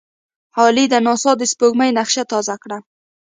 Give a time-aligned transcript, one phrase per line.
[0.57, 0.99] عالي ده!
[1.05, 2.77] ناسا د سپوږمۍ نقشه تازه کړه.